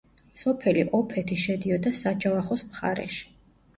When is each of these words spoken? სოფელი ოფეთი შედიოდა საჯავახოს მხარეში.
სოფელი 0.43 0.85
ოფეთი 0.99 1.37
შედიოდა 1.43 1.93
საჯავახოს 1.99 2.65
მხარეში. 2.71 3.23